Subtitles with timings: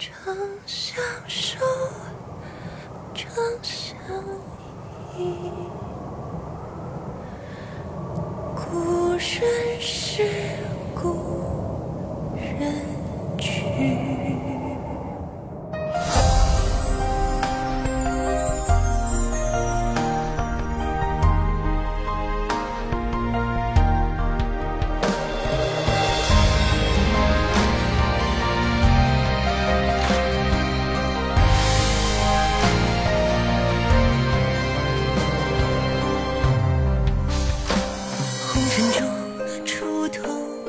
[0.00, 0.96] 长相
[1.28, 1.58] 守，
[3.12, 3.98] 长相
[5.18, 5.50] 依。
[8.56, 10.24] 故人是
[10.94, 12.82] 故人
[13.36, 14.29] 去。
[38.70, 40.22] 红尘中出头，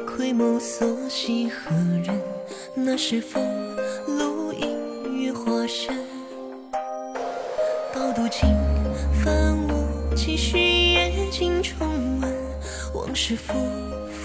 [0.08, 1.70] 窥眸所系何
[2.04, 2.20] 人？
[2.74, 3.44] 那是风
[4.08, 5.96] 露影月华山？
[7.94, 8.50] 饱读尽，
[9.24, 10.58] 翻我几许
[10.94, 11.88] 夜尽重
[12.22, 12.34] 温，
[12.96, 13.54] 往事浮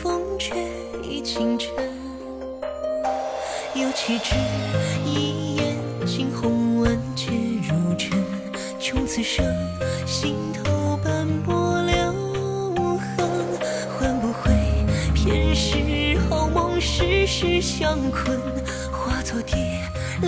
[0.01, 0.55] 风却
[1.02, 1.69] 已倾城。
[3.74, 4.35] 有岂知
[5.05, 7.30] 一眼惊鸿万劫
[7.68, 8.24] 如尘，
[8.80, 9.45] 穷此生
[10.07, 10.73] 心头
[17.27, 18.38] 世相困，
[18.93, 19.57] 化作蝶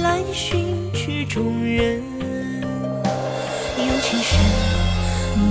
[0.02, 2.02] 来寻曲中人。
[3.76, 4.36] 有情深，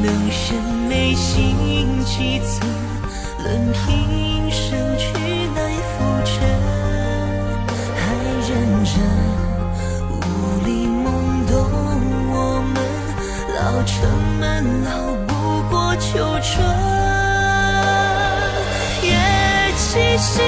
[0.03, 0.57] 能审
[0.89, 2.69] 眉心几寸，
[3.43, 5.07] 论平生去
[5.55, 6.35] 来浮沉。
[7.95, 8.03] 还
[8.49, 8.49] 认
[8.83, 8.93] 真，
[10.11, 10.13] 无
[10.65, 11.07] 力懵
[11.47, 11.55] 懂，
[12.29, 12.35] 我
[12.73, 12.75] 们
[13.55, 13.95] 老城
[14.37, 14.89] 门老
[15.25, 15.31] 不
[15.69, 16.05] 过秋
[16.41, 16.53] 春。
[19.01, 19.07] 月
[19.77, 20.41] 起溪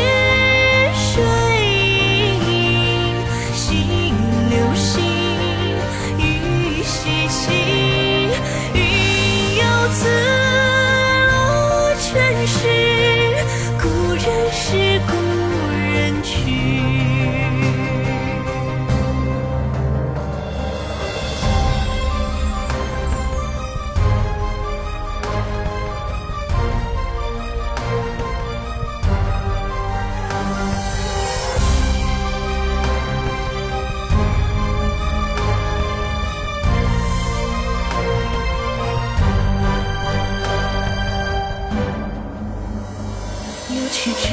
[43.72, 44.30] 有岂知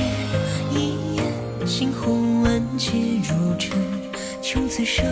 [0.72, 2.90] 一眼惊鸿万劫
[3.22, 3.78] 如尘，
[4.40, 5.04] 穷此生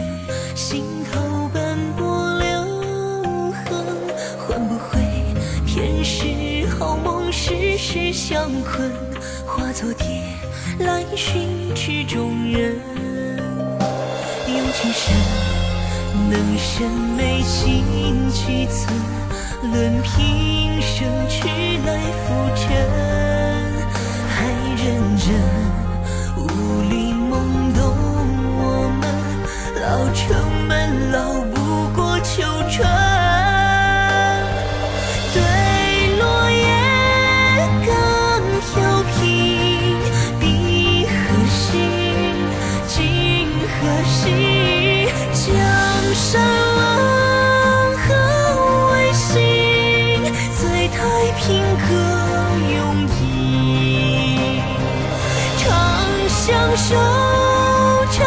[0.54, 3.84] 心头斑驳留痕，
[4.38, 4.98] 换不回
[5.66, 8.90] 偏是好梦，世事相困，
[9.46, 10.06] 化作蝶
[10.78, 12.80] 来寻曲中人。
[14.48, 15.14] 用情深，
[16.30, 17.84] 能审美心
[18.30, 18.88] 几寸，
[19.70, 21.46] 论平生去
[21.84, 23.33] 来浮沉。
[25.24, 25.63] 还认
[56.76, 56.96] 手
[58.10, 58.24] 长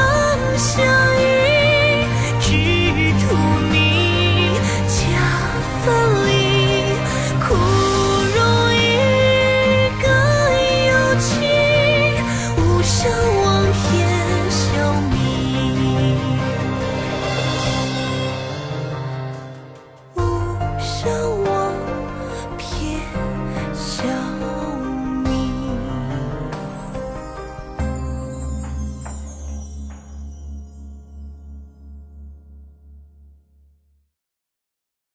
[0.58, 0.86] 相
[1.20, 1.22] 依
[2.40, 2.48] 只
[3.20, 3.36] 图
[3.70, 3.76] 你
[4.88, 4.98] 将
[5.84, 5.86] 分
[6.26, 6.28] 离
[7.42, 7.46] 枯
[8.36, 8.38] 荣
[8.74, 8.80] 亦
[10.02, 10.08] 各
[10.88, 11.28] 有期
[12.56, 12.98] 无声